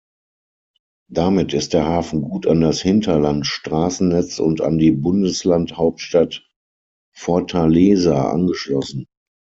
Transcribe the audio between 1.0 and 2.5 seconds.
Damit ist der Hafen gut